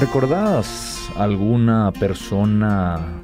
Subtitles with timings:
[0.00, 3.20] ¿Recordás alguna persona,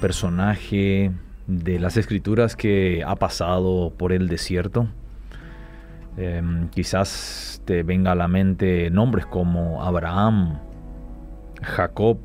[0.00, 1.12] personaje
[1.46, 4.88] de las escrituras que ha pasado por el desierto?
[6.16, 10.60] Em, quizás te venga a la mente nombres como Abraham,
[11.60, 12.16] Jacob,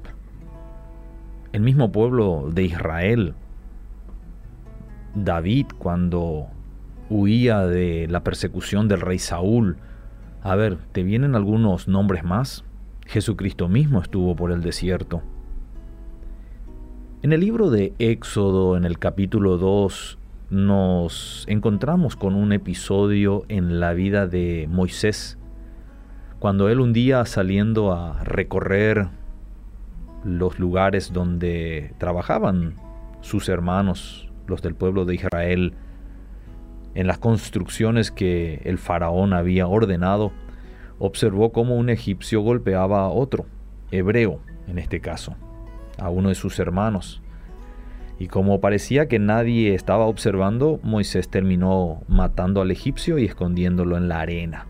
[1.52, 3.34] el mismo pueblo de Israel,
[5.13, 6.47] David cuando
[7.09, 9.75] huía de la persecución del rey Saúl.
[10.41, 12.63] A ver, ¿te vienen algunos nombres más?
[13.10, 15.23] Jesucristo mismo estuvo por el desierto.
[17.24, 20.20] En el libro de Éxodo, en el capítulo 2,
[20.52, 25.39] nos encontramos con un episodio en la vida de Moisés,
[26.38, 29.07] cuando él un día saliendo a recorrer
[30.24, 32.75] los lugares donde trabajaban
[33.22, 35.73] sus hermanos, los del pueblo de Israel,
[36.94, 40.31] en las construcciones que el faraón había ordenado,
[41.00, 43.45] observó cómo un egipcio golpeaba a otro,
[43.92, 45.36] hebreo en este caso,
[45.98, 47.22] a uno de sus hermanos.
[48.19, 54.09] Y como parecía que nadie estaba observando, Moisés terminó matando al egipcio y escondiéndolo en
[54.09, 54.67] la arena.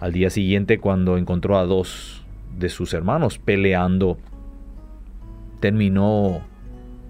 [0.00, 2.24] Al día siguiente, cuando encontró a dos
[2.56, 4.16] de sus hermanos peleando,
[5.60, 6.40] terminó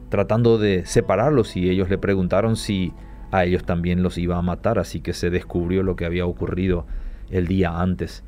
[0.09, 2.92] tratando de separarlos y ellos le preguntaron si
[3.31, 6.87] a ellos también los iba a matar, así que se descubrió lo que había ocurrido
[7.31, 8.25] el día antes.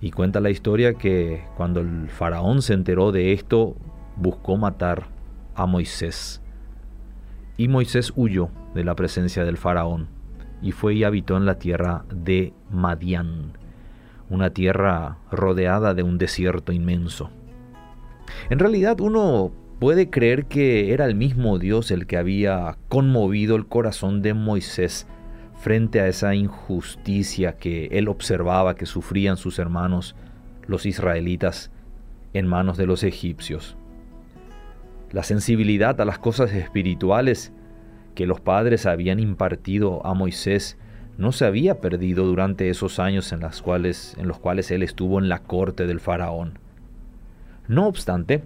[0.00, 3.76] Y cuenta la historia que cuando el faraón se enteró de esto,
[4.16, 5.06] buscó matar
[5.54, 6.42] a Moisés.
[7.56, 10.08] Y Moisés huyó de la presencia del faraón
[10.62, 13.52] y fue y habitó en la tierra de Madián,
[14.30, 17.30] una tierra rodeada de un desierto inmenso.
[18.48, 23.66] En realidad uno puede creer que era el mismo Dios el que había conmovido el
[23.66, 25.06] corazón de Moisés
[25.62, 30.16] frente a esa injusticia que él observaba que sufrían sus hermanos,
[30.66, 31.70] los israelitas,
[32.32, 33.76] en manos de los egipcios.
[35.12, 37.52] La sensibilidad a las cosas espirituales
[38.16, 40.78] que los padres habían impartido a Moisés
[41.16, 43.60] no se había perdido durante esos años en, los
[44.40, 46.58] cuales él estuvo en la corte del faraón.
[47.68, 48.42] No obstante,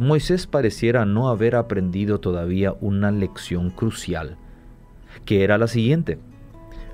[0.00, 4.38] Moisés pareciera no haber aprendido todavía una lección crucial
[5.24, 6.18] que era la siguiente.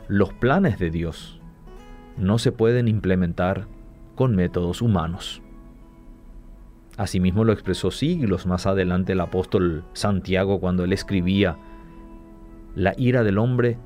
[0.08, 1.40] Los planes de Dios
[2.16, 3.66] no se pueden implementar
[4.14, 5.42] con métodos humanos.
[6.96, 11.56] Asimismo lo expresó siglos más adelante el apóstol Santiago cuando él escribía,
[12.74, 13.78] la ira del hombre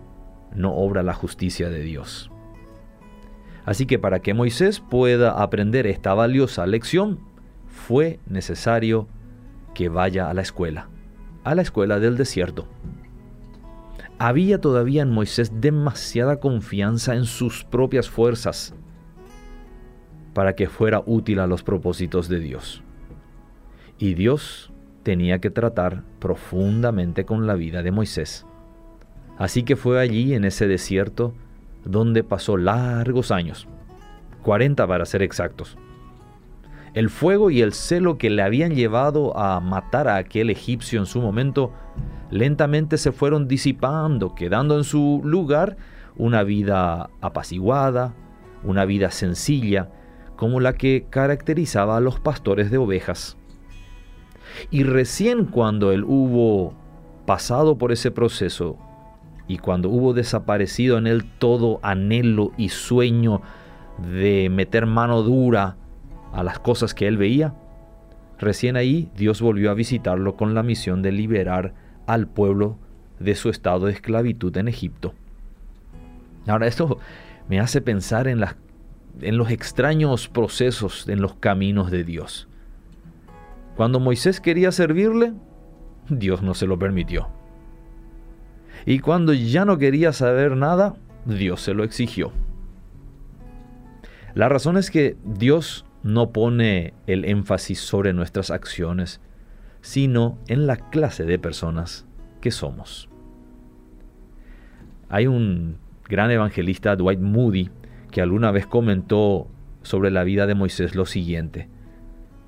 [0.55, 2.31] no obra la justicia de Dios.
[3.65, 7.21] Así que para que Moisés pueda aprender esta valiosa lección,
[7.67, 9.09] fue necesario
[9.75, 10.89] que vaya a la escuela,
[11.45, 12.67] a la escuela del desierto.
[14.27, 18.75] Había todavía en Moisés demasiada confianza en sus propias fuerzas
[20.33, 22.83] para que fuera útil a los propósitos de Dios.
[23.99, 28.47] Y Dios tenía que tratar profundamente con la vida de Moisés.
[29.37, 31.35] Así que fue allí en ese desierto
[31.85, 33.69] donde pasó largos años,
[34.43, 35.77] 40 para ser exactos.
[36.95, 41.05] El fuego y el celo que le habían llevado a matar a aquel egipcio en
[41.05, 41.75] su momento
[42.35, 45.77] lentamente se fueron disipando, quedando en su lugar
[46.17, 48.13] una vida apaciguada,
[48.65, 49.91] una vida sencilla,
[50.35, 53.37] como la que caracterizaba a los pastores de ovejas.
[54.73, 56.75] Y recién cuando él hubo
[57.25, 58.79] pasado por ese proceso
[59.47, 63.43] y cuando hubo desaparecido en él todo anhelo y sueño
[64.13, 65.77] de meter mano dura
[66.33, 67.55] a las cosas que él veía,
[68.41, 72.79] recién ahí Dios volvió a visitarlo con la misión de liberar al pueblo
[73.19, 75.15] de su estado de esclavitud en Egipto.
[76.47, 76.99] Ahora esto
[77.49, 78.45] me hace pensar en,
[79.21, 82.49] en los extraños procesos en los caminos de Dios.
[83.77, 85.33] Cuando Moisés quería servirle,
[86.09, 87.29] Dios no se lo permitió.
[88.87, 90.95] Y cuando ya no quería saber nada,
[91.25, 92.33] Dios se lo exigió.
[94.35, 99.21] La razón es que Dios no pone el énfasis sobre nuestras acciones,
[99.85, 102.07] sino en la clase de personas
[102.41, 103.11] que somos.
[105.11, 105.77] Hay un
[106.09, 107.69] gran evangelista, Dwight Moody,
[108.11, 109.47] que alguna vez comentó
[109.83, 111.69] sobre la vida de Moisés lo siguiente.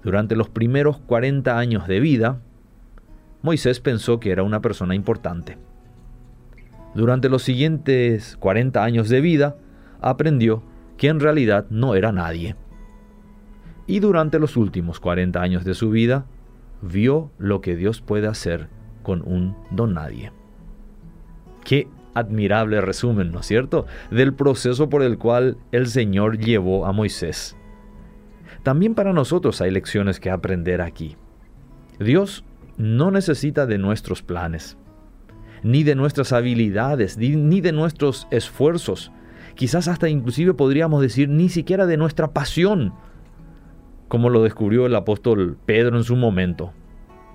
[0.03, 2.41] Durante los primeros 40 años de vida,
[3.43, 5.59] Moisés pensó que era una persona importante.
[6.95, 9.59] Durante los siguientes 40 años de vida,
[10.01, 10.63] aprendió
[10.97, 12.57] que en realidad no era nadie.
[13.87, 16.25] Y durante los últimos 40 años de su vida,
[16.83, 18.69] vio lo que Dios puede hacer
[19.03, 20.33] con un don nadie.
[21.65, 26.93] Qué admirable resumen, ¿no es cierto?, del proceso por el cual el Señor llevó a
[26.93, 27.57] Moisés.
[28.63, 31.17] También para nosotros hay lecciones que aprender aquí.
[32.01, 32.45] Dios
[32.79, 34.77] no necesita de nuestros planes,
[35.63, 39.13] ni de nuestras habilidades, ni de nuestros esfuerzos.
[39.55, 42.93] Quizás hasta inclusive podríamos decir ni siquiera de nuestra pasión,
[44.09, 46.73] como lo descubrió el apóstol Pedro en su momento.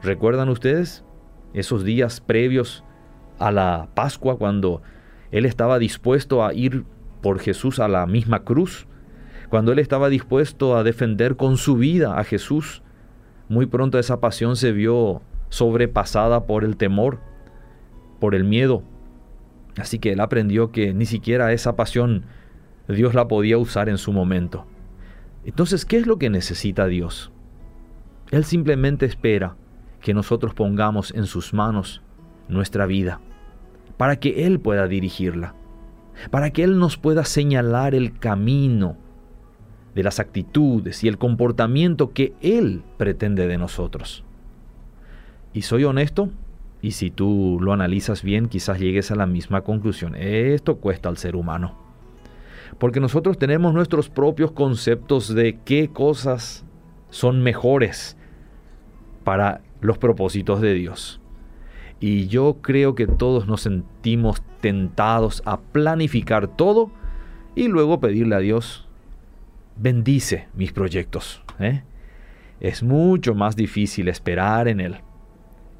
[0.02, 1.04] ¿Recuerdan ustedes
[1.54, 2.84] esos días previos
[3.40, 4.82] a la Pascua cuando
[5.32, 6.86] él estaba dispuesto a ir
[7.22, 8.88] por Jesús a la misma cruz?
[9.50, 12.84] Cuando él estaba dispuesto a defender con su vida a Jesús,
[13.50, 17.20] muy pronto esa pasión se vio sobrepasada por el temor,
[18.20, 18.84] por el miedo.
[19.78, 22.26] Así que él aprendió que ni siquiera esa pasión
[22.88, 24.66] Dios la podía usar en su momento.
[25.46, 27.32] Entonces, ¿qué es lo que necesita Dios?
[28.32, 29.56] Él simplemente espera
[30.00, 32.02] que nosotros pongamos en sus manos
[32.48, 33.20] nuestra vida,
[33.98, 35.56] para que Él pueda dirigirla,
[36.30, 38.98] para que Él nos pueda señalar el camino
[39.96, 44.24] de las actitudes y el comportamiento que Él pretende de nosotros.
[45.54, 46.30] Y soy honesto,
[46.82, 50.16] y si tú lo analizas bien, quizás llegues a la misma conclusión.
[50.16, 51.91] Esto cuesta al ser humano.
[52.78, 56.66] Porque nosotros tenemos nuestros propios conceptos de qué cosas
[57.10, 58.18] son mejores
[59.24, 61.22] para los propósitos de Dios.
[62.00, 66.92] Y yo creo que todos nos sentimos tentados a planificar todo
[67.56, 68.88] y luego pedirle a Dios,
[69.78, 71.44] bendice mis proyectos.
[71.60, 71.84] ¿eh?
[72.60, 75.02] Es mucho más difícil esperar en Él.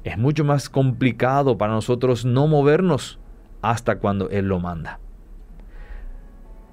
[0.04, 3.18] Es mucho más complicado para nosotros no movernos
[3.62, 5.00] hasta cuando Él lo manda.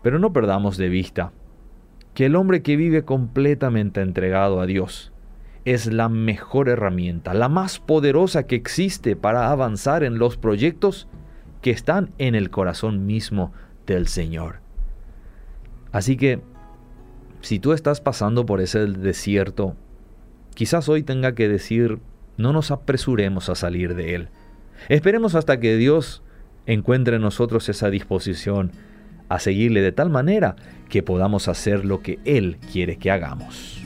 [0.01, 1.31] Pero no perdamos de vista
[2.13, 5.11] que el hombre que vive completamente entregado a Dios
[5.65, 11.07] es la mejor herramienta, la más poderosa que existe para avanzar en los proyectos
[11.61, 13.51] que están en el corazón mismo
[13.85, 14.61] del Señor.
[15.91, 16.41] Así que,
[17.41, 19.75] si tú estás pasando por ese desierto,
[20.55, 21.99] quizás hoy tenga que decir,
[22.37, 24.29] no nos apresuremos a salir de él.
[24.87, 26.23] Esperemos hasta que Dios
[26.65, 28.71] encuentre en nosotros esa disposición
[29.29, 30.55] a seguirle de tal manera
[30.89, 33.79] que podamos hacer lo que Él quiere que hagamos.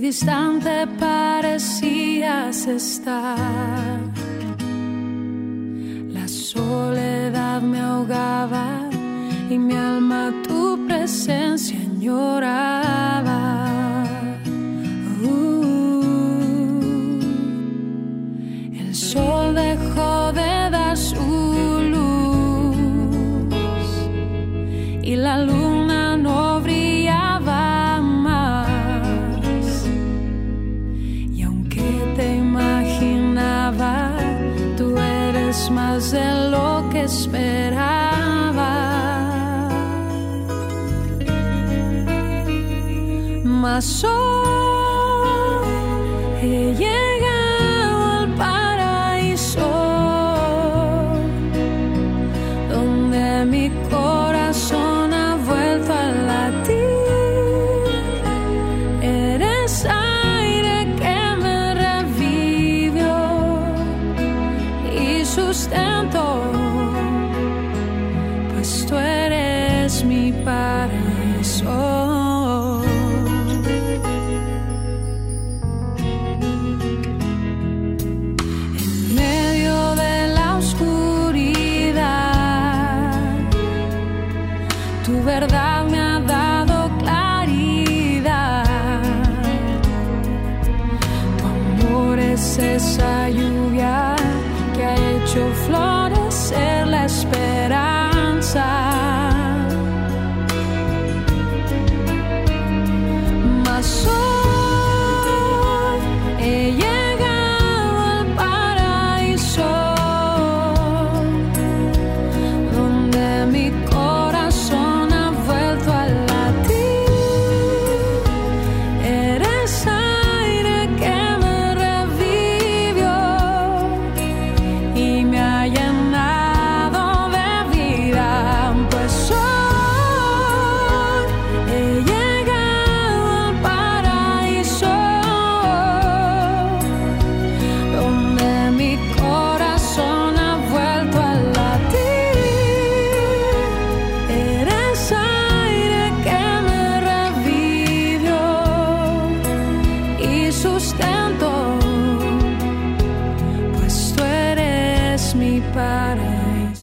[0.00, 4.00] Distante parecías estar.
[6.08, 8.88] La soledad me ahogaba
[9.50, 13.51] y mi alma tu presencia añoraba.
[37.12, 38.72] Esperaba.
[43.44, 44.42] Mas hoy